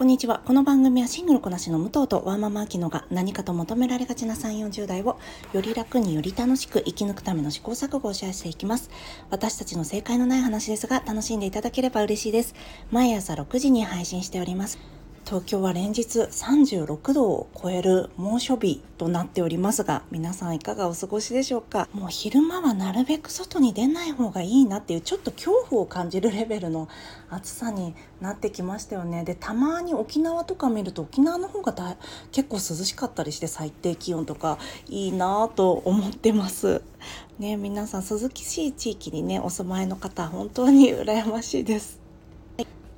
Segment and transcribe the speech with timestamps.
[0.00, 0.40] こんにちは。
[0.46, 5.18] この番組はシングルこなしの武藤とワーママアキノが何かと求められがちな3、40代を
[5.52, 8.88] より楽により楽しく生き抜くための試行錯誤をシェアしていきます。
[9.28, 12.54] 私たちの正解のない話ですが楽しんでいただければ嬉しいです。
[12.90, 14.99] 毎朝6時に配信しております。
[15.30, 21.88] 東京は連日36度を超える猛暑日となっておりますが皆さんいかがお過ごしでしょうか？
[21.92, 26.88] もう昼間はなるべく外に出ない方がいいなっていうちょっと恐怖を感じるレベルの
[27.28, 29.22] 暑さになってきましたよね。
[29.22, 31.96] でたまに沖縄とか見ると沖縄の方がだ
[32.32, 34.58] 結構涼しかったりして最低気温とか
[34.88, 36.82] いいなと思ってます。
[37.38, 41.99] ね皆さん涼しい地域にねお住まいの方本当に羨ましいです。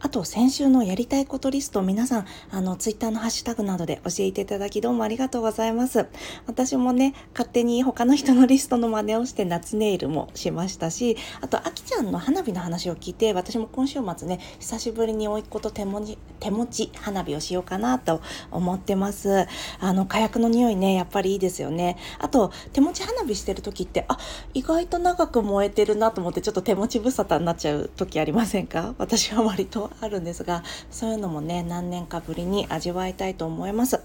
[0.02, 6.06] あと先週のやりたいことリスト皆さんあのツイッターのハッシュタグなどで教えていただきどうもありがとうございます。
[6.46, 19.46] 私もね勝手に他の人のリストの真似をして夏ネイルもしましたしあとあきちゃんの花火の話を聞いて私も今週末ね久しぶりに甥っ子と手持ち手持ち花火をしようかなと思ってます。
[19.78, 21.96] あの火薬の匂いねやっぱりいいですよね。
[22.18, 24.18] あと手持ち花火してる時ってあ
[24.52, 28.96] 意外と長く燃えてるなと思ってちょっと手持ち無沙汰になっちゃう時ありませんか？
[28.98, 29.91] 私は割と。
[30.00, 34.00] あるんですがそういうのもね何年かぶりに味わいたいと思います。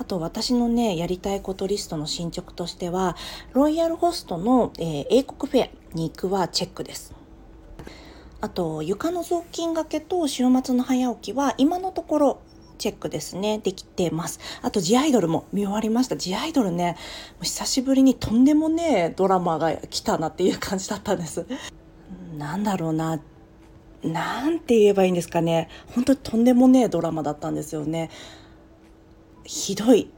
[0.00, 3.16] あと私のねやりたいことリストの進捗としては
[3.52, 7.14] ロイヤルホストの、えー、英国フェアに行くはチェックです。
[8.40, 12.40] あと床の雑巾がけと週末の早起きは今のところ
[12.78, 13.58] チェックですね。
[13.58, 14.38] できてます。
[14.62, 16.96] あと「ジアイドル」も見終わりました「ジアイドルね」
[17.42, 21.44] 久しぶりにとんでもねえドラマが来たなっていう感じだったんです。
[22.36, 23.20] なんだろうな。
[24.02, 25.68] なんて言えばいいんですかね。
[25.94, 28.10] 本当にとんでもねえドラマだったんですよね。
[29.44, 30.10] ひどい。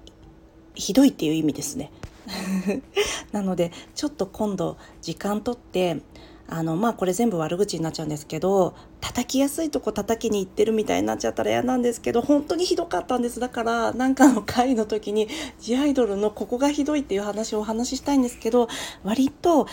[0.75, 1.91] ひどいっていう意味ですね。
[3.33, 6.03] なのでちょっと今度時間とって
[6.47, 13.41] あのまあこれ全部悪口になっちゃうんですけど叩きやすいとこ叩きに行ってるみたいになっちゃったら嫌なんですけど本当にひどかったんです。
[13.41, 15.29] だからなんかの回の時に
[15.61, 18.69] 「ジアイドルのここがひどい」っていう話をお話ししたいんですけど
[19.05, 19.67] 割と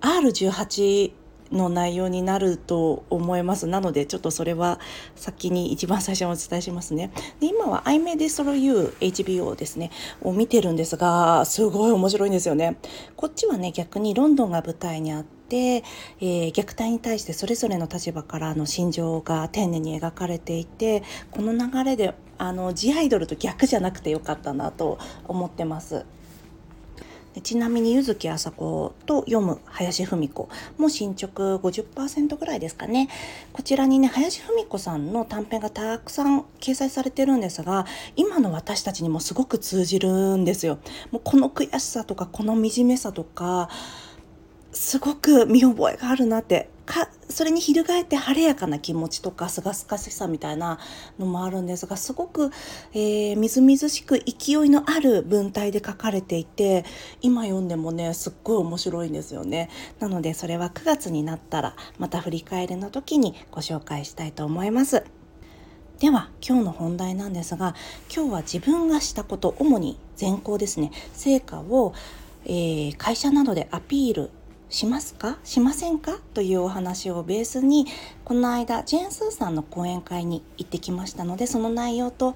[0.00, 1.12] R18
[1.52, 3.66] の内容になると思います。
[3.66, 4.80] なのでちょっとそれは
[5.16, 7.10] 先に一番最初にお伝えしますね。
[7.40, 9.90] で今は「I May Destroy You HBO」ですね。
[10.22, 12.76] を見てるんですがすごい面白いんですよね。
[13.16, 15.82] こっちはね逆にロンドンが舞台にあってで、
[16.20, 26.04] えー、虐待に対してそれぞれの立場からの心情が丁寧に描かれていてこの流れであのジアイドルと逆じゃなくてよかったなと思ってます。
[27.42, 33.08] ちなみに柚木麻子と読む林芙美子も進捗50%ぐらいですかね。
[33.52, 40.78] こちらにね林芙美子さんの短編がたくさん掲載されてるんですが今の私たちにもすごく通じるんですよ。
[41.10, 43.68] もうこの悔しさとかこの惨めさとか
[44.72, 50.78] すごく見覚えがあるなってかそれに翻って晴れやかな気持ちとかすがすかしさみたいな
[51.18, 52.50] のもあるんですがすごく、
[52.94, 56.86] えー、みずみずしく勢いのある文体で書かれていて
[57.20, 59.68] 今読んでもねすっごい面白いんですよね。
[60.00, 65.04] なのでそれは9月になったらまた振り返りの時にご紹介したいと思います。
[66.00, 67.74] では今日の本題なんですが
[68.14, 70.90] 今日は自分がしたこと主に全校ですね。
[71.12, 71.92] 成果を、
[72.46, 74.30] えー、会社などでアピール
[74.70, 75.38] しますか？
[75.44, 76.18] しませんか？
[76.34, 77.86] というお話をベースに
[78.24, 82.34] この間ジェーン・スーさんの講演会に行ってきましたのでその内容と、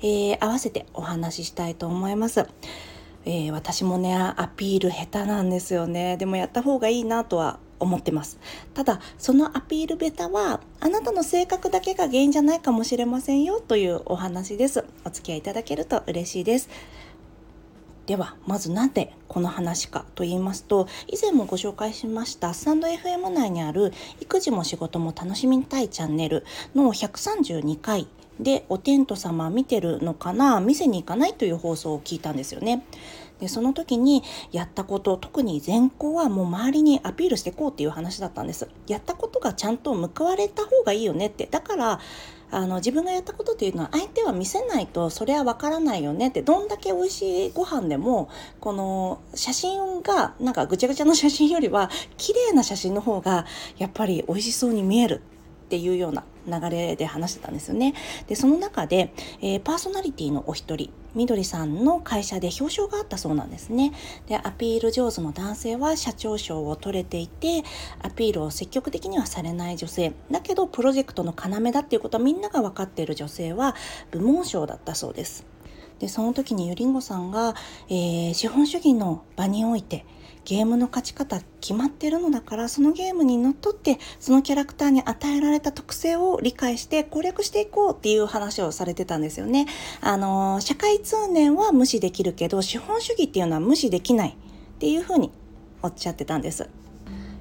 [0.00, 2.46] えー、合わせてお話ししたいと思います。
[3.26, 6.16] えー、私もねアピール下手なんですよね。
[6.16, 8.38] でもやった方がいいなとは思ってます。
[8.72, 14.84] ただそのアピールベタはあなたの性格だけが原因じゃないかもしれませんよというお話です。
[15.04, 16.68] お付き合いいただけると嬉しいです。
[18.06, 26.44] ではまず何でこの話かと言いますと以前もご紹介しましたスタンド FM 内にある育児も仕事も楽しみたいチャンネル
[26.74, 28.06] の132回
[28.40, 32.84] でおテント様見てるのかな店に行かないという放送を聞いたんですよね。
[33.40, 34.22] でその時に
[34.52, 42.00] やったこと特に全校はもう周りにアピールしていこうっていう話だったんですやったことがちゃんと報われた方がいいよねってだから
[42.56, 48.28] あの自分がやったことっていうのは相手は見せないとそれはわからないよねってどんだけ美味しいご飯でも
[48.60, 53.46] この写真がなんかぐちゃぐちゃの写真よりは綺麗な写真の方が
[53.78, 55.22] やっぱり美味しそうに見える
[55.66, 57.94] っていうような流れで話してたんですよね。
[58.28, 63.92] でその中で、えー、パーソナリティのお一人みどりさんの会社で表彰があったそうなんですね。
[64.26, 67.62] でアピール上手の男性は社長賞を取れていて
[68.00, 73.74] アピールを積極的にはされない女性だけどプロジェクトの要だっていうことはみんなが分かっている女性は
[74.10, 75.46] 部門賞だったそうです。
[75.98, 77.54] でその時にゆりんごさんが、
[77.88, 80.04] えー、資本主義の場において
[80.44, 89.66] ゲームの勝ち方決まってるのだからそのゲームにのっとってそのキャラクターに与えられた特性を理解して攻略していこうっていう話をされてたんですよね。
[90.00, 94.34] あの社会通念は無視できるけど資本主義っていうのは無視できないっ
[94.78, 95.30] ていうふうに
[95.82, 96.68] おっしゃってたんです。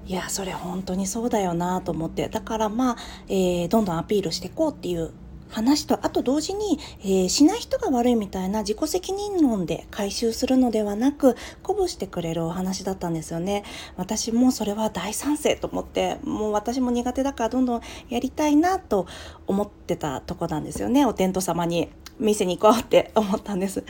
[0.06, 2.98] いやそれ本当にそうだよなと思ってだからまあ、
[3.30, 5.12] えー、どんどんアピールしていこうっていう
[5.54, 13.64] 話とあと同時に、えー、しない人が悪いみたいな自己責任論で回収するのではなく鼓舞してくれるお話だったんですよね。
[13.96, 19.06] 私もそれは大賛成と思ってもう私も苦手だからどんどんやりたいなと
[19.46, 21.06] 思ってたとこなんですよね。
[21.06, 21.90] お天道様に
[22.20, 23.84] 店に行こうって思ったんです。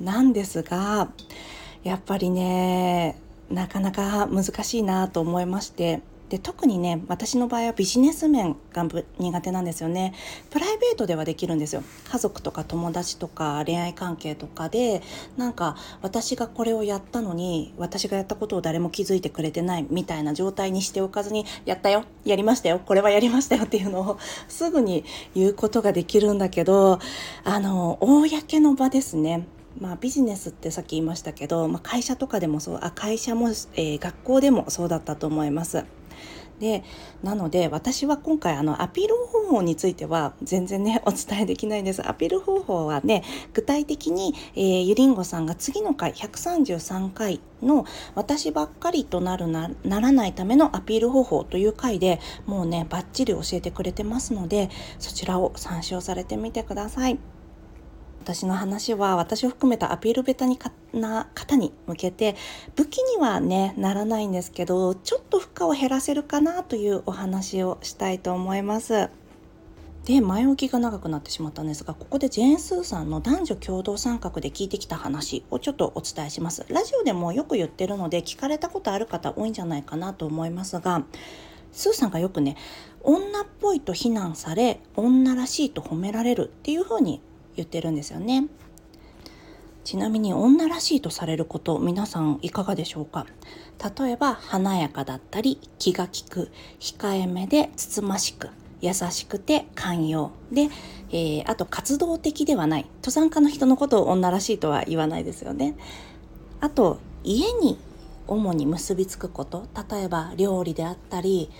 [0.00, 1.10] なんですが
[1.84, 3.16] やっぱりね
[3.50, 8.86] なかなか難しいなと思いましてで特にね私の場合はビジネス面が
[9.18, 10.14] 苦手なんですよね。
[10.50, 11.82] プライベートではできるんですよ。
[12.10, 15.02] 家族とか友達とか恋愛関係とかで
[15.36, 24.18] なんか私がこれをやったのに私がやったことを誰も気づいてくれてないみたいな状態にしておかずにやったよやりましたよこれはやりましたよっていうのを
[24.48, 25.04] すぐに
[25.34, 26.98] 言うことができるんだけど
[27.44, 29.46] あの公の場ですね。
[29.80, 35.84] まあ、ビジネスってさっき言いましたけど、まあ、会社とかでもそうあ会社も、えー、学校でもそうだったと思います。
[36.60, 36.84] で
[37.22, 43.22] なので私は今回あのアピール方法については全然ね お伝えできないんですアピール方法はね
[43.52, 57.18] 具体的に、えー、ゆりんごさんが次の回133回の「私ばっかりとなるなならないためのアピール方法」という回でもうねバッチリ教えてくれてますのでそちらを参照されてみてください。
[58.24, 62.36] 私の話は私を含めたアピールベタにかな方に向けて
[62.74, 69.10] 武器にはねならないんですけどちょっと負荷を減らせるかなというお話をしたいと思います。
[70.06, 81.04] で前置きが長くなってしまったんですがここでジェーン・スーさんの男女共同参画で聞いてきた話をちょっとお伝えしますラジオでもよく言ってるので聞かれたことある方多いんじゃないかなと思いますが
[81.72, 82.58] スーさんがよくね
[83.02, 87.22] 女っぽいと非難され女らしいと褒められるっていう風に
[87.56, 88.46] 言ってるんですよね。
[89.84, 93.26] ちなみに女らしいとされること皆さんいかがでしょうか？
[93.98, 98.48] 例えば華やかだったり気が利く控えめでつつましく
[98.80, 100.68] 優しくて寛容で、
[101.10, 105.76] えー、あと活動的ではない登山家の人のことを女らしいとは言わないですよね。
[106.60, 107.78] あと家に
[108.26, 111.50] 主に結びつくこと例えば料理であったり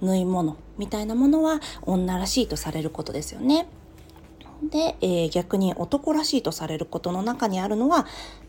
[0.00, 3.66] 縫い物みたいなものは女らしいとされることですよね。
[4.62, 8.06] で、えー、逆に男らしいとされることの中にあるのは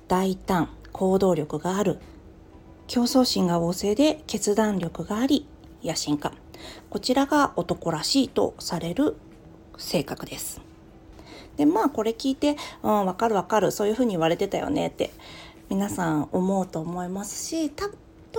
[0.07, 1.99] 大胆行動力がある
[2.87, 5.47] 競争心が旺盛で決断力があり
[5.83, 6.31] 野心家
[6.89, 9.15] こちらが男らしいとされる
[9.77, 10.61] 性格です。
[11.57, 15.11] でまあこれ聞いて「うん、分かる分かるそういうふうに言われてたよね」って
[15.69, 17.71] 皆さん思うと思いますし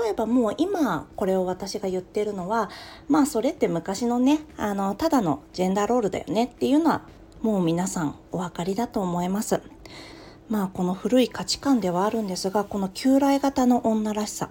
[0.02, 2.70] 例えばもう今これを私が言ってるのは
[3.08, 7.02] まあそれって昔のねあのただのジェンダーロールだよねっていうのは
[7.44, 9.60] もう皆さんお分かりだと思います。
[10.48, 14.48] まあこの古い価値観ではあるんですがこの旧来型の女らしさ。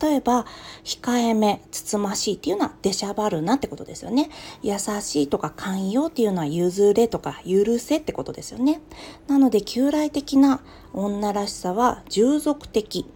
[0.00, 0.44] 例えば
[0.82, 4.30] 控えめつつましいっていうのは出しゃばるなってことですよね。
[4.64, 8.80] 優しいとか寛容っていうのは譲れとか許せってことですよね。
[9.28, 10.60] なので旧来的な
[10.92, 13.06] 女らしさは従属的。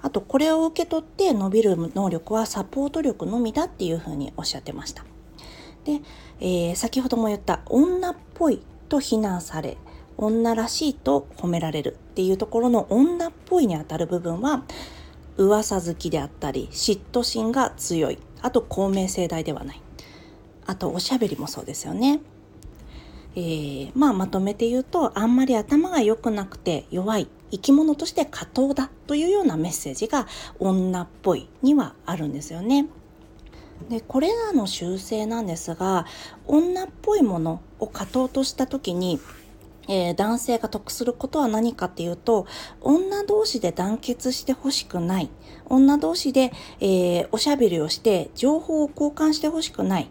[0.00, 5.04] あとこれを受け取って伸びる能力はサポート力のみだっていうふうにおっしゃってました。
[5.84, 6.00] で、
[6.40, 9.78] えー、先ほども言った女っぽいと非難され
[10.18, 14.64] 女らしいと褒められるっていうところの女っぽいにあたる部分は
[15.38, 19.80] 噂好きであったり嫉妬心が強いあと公明正大ではない
[20.66, 22.20] あとおしゃべりもそうですよね。
[23.34, 32.86] えー、まあまとめて言うとあんまり頭が良くなくて弱い生き物として過当だというようなメッセージが女っぽいにはあるんですよね。
[33.88, 36.06] でこれらの習性なんですが
[36.46, 39.20] 女っぽいものを勝とうとした時に、
[39.88, 42.46] えー、男性が得することは何かっていうと
[42.80, 45.30] 女同士で団結してほしくない
[45.66, 50.10] 女同士で、えー、おしゃべりをして情報を交換してほしくない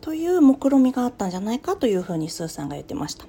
[0.00, 3.26] という目論みがあったんじゃないかというふうにスーさんが言ってました。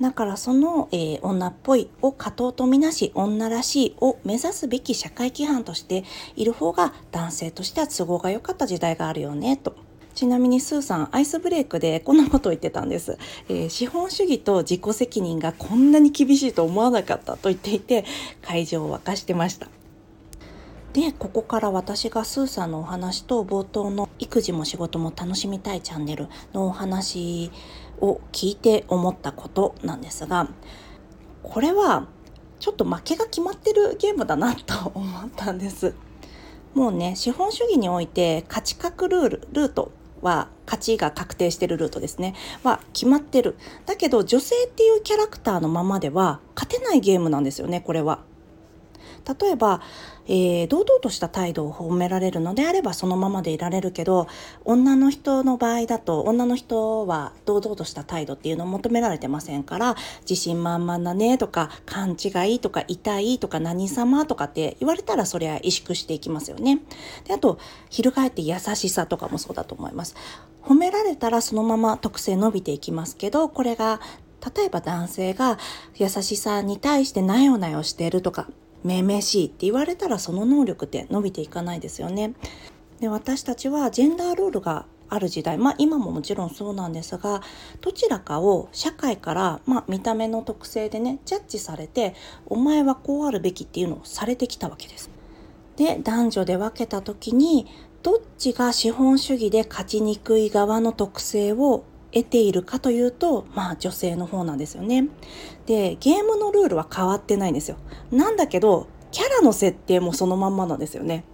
[0.00, 6.04] だからその、えー、女っぽいを過当とみなし女らしいを目指すべき社会規範として
[6.36, 9.74] いる方が男性としては都合が良かった時代があるよねと。
[10.14, 18.04] ちなみにスーさんアイスブレイクでこんなことを言ってたんです、えー、資本主義と自己責任がこんなに厳しいと思わなかったと言っていて
[18.42, 19.68] 会場を沸かしてました
[20.92, 27.52] でここから私がスーさんのお話と冒頭の育児も仕事も楽しみたいチャンネルのお話
[28.00, 30.48] を聞いて思ったことなんですが
[31.42, 32.06] これは
[32.60, 35.94] ちょっと負けが決まってるゲームだなと思ったんです。
[36.74, 42.34] もうね資本主義において価値格ルールルートは勝ちが確定してるルートですね。
[42.64, 43.56] は決まってる。
[43.86, 48.20] だけど女性っていうキャラクターのままでは勝てないゲームなんですよねこれは。
[49.40, 49.82] 例えば、
[50.28, 54.28] えー、堂々とした態度を褒められるのであればそのままでいられるけど
[54.64, 59.96] 女の人の場合だと女の人は堂々とした態度っていうのを求められてませんから
[60.28, 66.80] 自信満々だねとか勘違いとか痛いとか何様とかって言われたらそれは萎縮していきますよね。
[67.24, 67.58] であと
[67.90, 70.14] 翻って優しさとかもそうだと思います。
[70.62, 74.00] 褒められたらそのまま特性伸びていきますけどこれが
[74.56, 75.58] 例えば男性が
[75.96, 78.48] 優しさに対してなよなよしてるとか
[78.84, 82.34] 命名しいって言われたらその能力って伸びていかないですよね。
[83.00, 87.42] で私たちはジェンダーロールがある時代まあ今ももちろんそうなんですが
[87.80, 92.14] どちらかを社会から、まあ、見た目の特性でねジャッジされて
[92.46, 95.10] お前はこうあるべきっていうのをされてきたわけです。
[95.76, 97.66] で男女で分けた時に
[98.02, 105.08] どっちが資本主義で勝ちにくい側の特性を得ているかというと、まあ女性の方なんですよね。
[105.66, 107.76] で、ゲームのルールは変わってないんですよ。
[108.10, 111.24] なんだけど、キャラの設定もそのまんまなんですよね。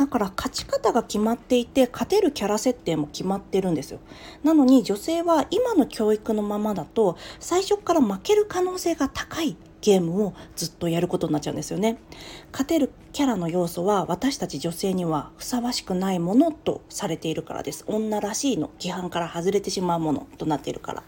[0.00, 3.98] だから勝ち方が決まっていて勝てるキャラ設定も決まってるんですよ
[4.42, 11.98] なのに女性は今の教育のままだと最初から負ける可能性が高いゲームをずっとやることになっちゃうんですよね。
[12.52, 17.84] 勝てるキャラの要素は私たち女性にはふさわしくないものとされているからです。
[17.86, 21.02] 女らしいの規範から外れてしまうものとなっているから。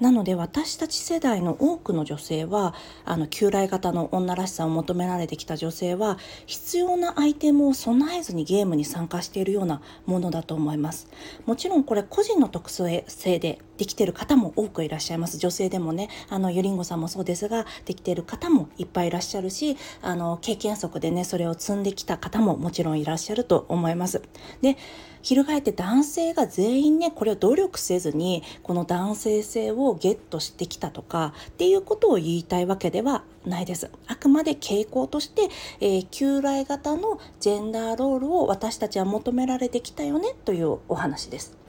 [0.00, 11.08] なので私たち世代の多くの女性はあの旧来型の女らしさを求められてきた女性は必要なアイテムを備えずにゲームに参加しているようなものだと思います
[11.46, 13.04] もちろんこれ個人の特性
[13.38, 15.38] でできてる方も多くいらっしゃいます。
[15.38, 24.22] 女性でもねあのゆりんごさんもそうですができてる方もいっぱいいらっしゃるしあの経験則でねそれを積んできた方ももちろんいらっしゃると思います。
[24.62, 24.76] で
[25.22, 33.90] 翻って男性が全員ねこれを努力せずにこの男性性をゲットしてきたとかっていうことを言いたいわけではないです。
[34.06, 35.48] あくまで傾向として、
[35.80, 41.65] えー、旧来型のジェンダーロールを私たちは求められてきたよねというお話です。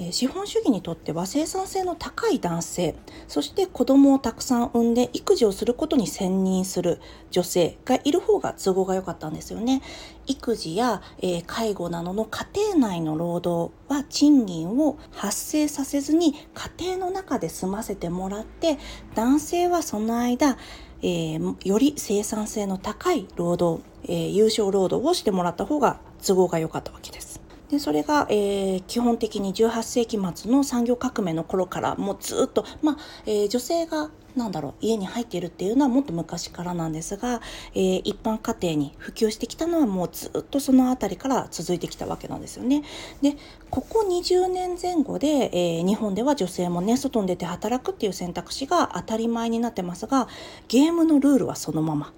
[0.00, 2.94] え資本主義にとっては生産性の高い男性
[3.28, 9.82] そして子供をたくさん産んで育児をすることに専任する女性がいる方が都合が良かったんですよね
[10.26, 18.78] 育児や、えー、介護などの家庭内の労働は賃金を発生させずに家庭の中で済ませてもらって
[19.14, 20.56] 男性はその間
[21.02, 27.49] えー、より生産性の高い労働、えー、有償労働をしてもらった方が都合が良かったわけです。
[27.70, 32.96] でそれが、えー、基本的に18世紀末の産業革命の頃からもうずっと、まあ
[33.26, 37.40] えー、女性がなんだろう家に入っているっていうのはもっと昔からなんですが、
[37.74, 42.82] えー、一般家庭に普及してきたのはもうずっとその辺りから続いてきたわけなんですよね。
[43.22, 43.36] で
[43.70, 50.28] ここ20年前後で、えー、日本では女性もね外に出て働くっていう選択肢が当たり前になってますが
[50.68, 52.12] ゲームのルールはそのまま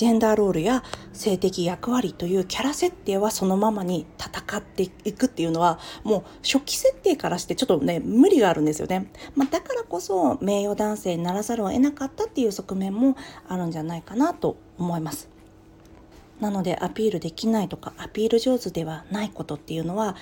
[0.00, 13.14] ジェンダーロールや性的役割というキャラ設定はそのままに戦っていくっていうのはもう初期設定からしてちょっとね無理があるんですよね、まあ、だからこそ名誉男性にならざるを得なかったっていう側面も
[13.46, 15.28] あるんじゃないかなと思います。
[16.40, 20.16] なのでアピールできないとかアピール上手ではないことっていうのは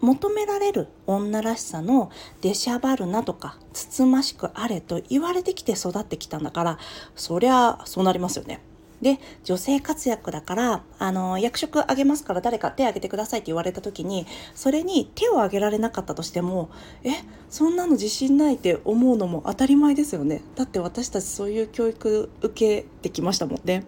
[0.00, 2.10] 求められる女らしさの
[2.40, 6.78] 出しゃばるなとかつつましくあれと言われてきて育ってきたんだから
[7.14, 8.60] そりゃそうなりますよね。
[9.02, 16.70] で女性活躍だからあの役職あげますから誰か手挙げてくださいって言われた時にそれに手を挙げられなかったとしても
[17.04, 17.10] え
[17.50, 23.84] そんなの自信ないって思うのも当たり前ですよねだって私たちそういう教育受けてきましたもんね。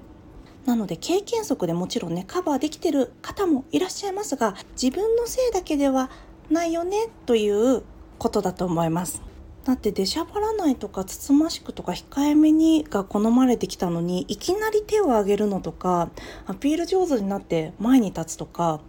[0.66, 6.10] なので経験則でもちろんねカバーできてる方もいらっしゃいますが自分のせいだけでは
[6.50, 7.82] ないよねという
[8.18, 9.27] ことだと思います。
[9.68, 16.08] だって出しゃばらないとかつつましくとか控えめにが好まれてきたのにいきなり手を挙げるのとか
[16.46, 18.80] アピール上手になって前に立つとか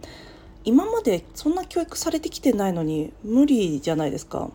[0.64, 4.48] 今までそんな教育されてきてないのに無理じゃないですか。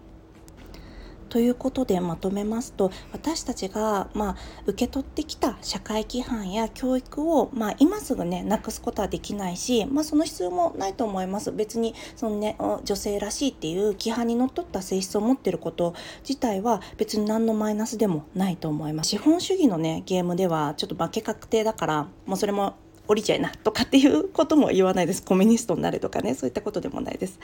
[1.35, 4.35] ということでまとめますと私たちが、まあ、
[4.67, 11.51] 受け取ってきた社会規範や教育を、まあ、今すぐねなくすことはできないし、まあ、その必要もないと思います。
[11.51, 19.09] 別にその、ね、女性らしいっていう規範にのっとった性質を持ってること自体は別に何のマイナスでもないと思います。
[19.09, 22.77] 資本主義のねゲームではちょっと負け確定だからもうそれも
[23.09, 25.21] 降りちゃいなとかっていうことも言わないです。
[25.21, 27.41] コミュニストになれとかねそういったことでもないです。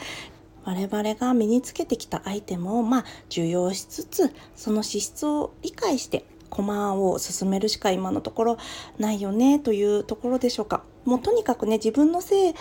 [0.64, 8.58] 我々が身につけてきたアイテムをまあ受容しつつその資質を理解して駒を進めるしか今のところ
[9.00, 10.84] ないよねというところでしょうか。
[11.06, 12.54] もうとにかくね自分のせい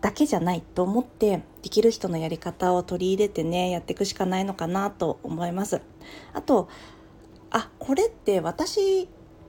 [0.00, 5.80] だけじゃないと思ってできる人のやり方を取り入れてねやっていくしかないのかなと思います。
[6.34, 6.68] あと
[7.50, 9.08] あこれって私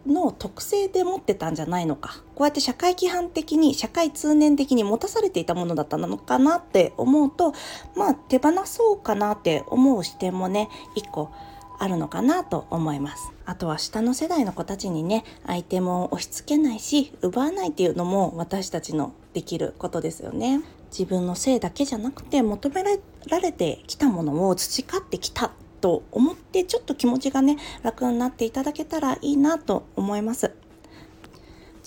[0.10, 2.22] の特性で持ってたんじゃないのか。
[2.36, 7.54] こうやって社会規範的に社会通念的に持たされていたものだったのかなって思うと
[7.96, 11.32] まあ手放そうかなって思う視点もね一個
[11.80, 13.32] あるのかなと思います。
[13.46, 20.62] あとは下の世代の子たちにねアイテムを押し付けないし奪わないっていうのも私たちのできることですよね。
[20.92, 25.52] 自分のせいだけじゃなくて求められてきたものを培ってきた。
[25.80, 30.52] と思ってちょっと気持ちがね楽になっていただけたらいいなと思います。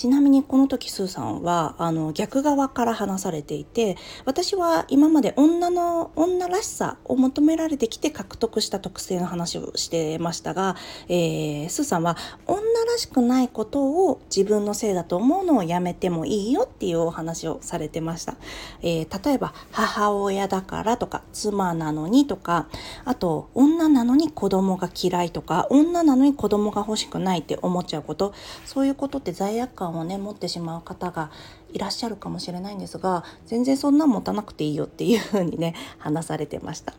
[0.02, 10.74] ちなみにこの時スーさんはあの逆側から話されていて私は今まで女の女らしさを求められてきて獲得した特性の話をしてましたが、
[11.08, 12.16] えー、スーさんは
[12.48, 18.34] 女らしくないことを自分のせいだと思うのをやめてもいいよっていうお話をされてました、
[18.82, 22.66] えー、例えば母親だからとか妻なのにとか
[23.04, 31.30] あと女なのに子供が嫌いとか女なのに子供が欲しくないって思っちゃうことそういうことって罪悪感をね持ってしまう方が
[31.72, 36.94] いらっしゃるかもしれないんですが全然そんなん持たなくていいよっていうふうにね 話されてました。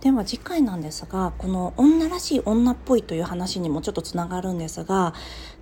[0.00, 5.14] では次回なんですがこの女らしい女っぽいという話にもちょっとつながるんですが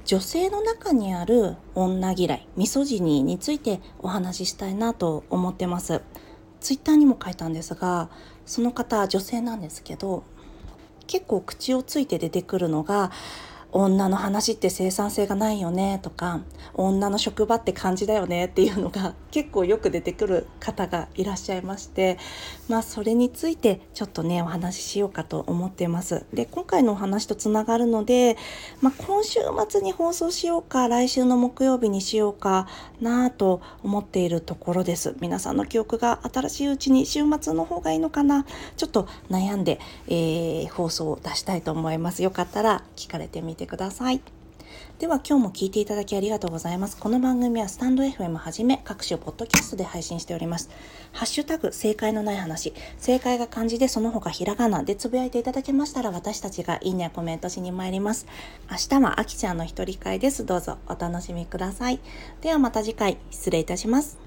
[0.04, 6.02] 女性の中にある女嫌いミソジニーについてお話ししたいなと思ってます
[6.58, 8.08] ツイッターにも書いたんですが
[8.44, 10.24] その方女性なんですけど
[11.06, 13.10] 結構口をついて出てくるのが
[13.72, 16.40] 女の話って生産性がないよねとか
[16.74, 22.18] 女の職場って感じだよねっていうのが結構よく出てくる方がいらっしゃいまして
[22.68, 26.26] まあそれについてちょっとねお話ししようかと思ってます。
[26.34, 28.36] で今回のお話とつながるので、
[28.82, 32.68] まあ、今週末に放送しようか来週の木曜日にしようか
[33.00, 35.16] なと思っているところです。
[35.20, 38.44] 皆さんの記憶が新しいうちに週末の方がいいのかな？
[38.76, 42.22] ちょっと悩んで、えー、放送を出したいと思います。
[42.22, 44.20] よかったら聞かれてみててください。
[44.98, 46.96] では今日も聞いていただきありがとうございます。
[46.96, 50.70] この番組はスタンド FM はじめ各種ポッドキャストで配信しております。
[51.12, 58.26] ハッシュタグ正解のない話、正解が漢字でその他ひらがなでつぶやいていただけましたら私たちがいいねやコメントしに参ります。
[58.70, 60.46] 明日はあきちゃんの一人会です。
[60.46, 62.00] どうぞお楽しみください。
[62.40, 64.18] ではまた次回失礼いたします。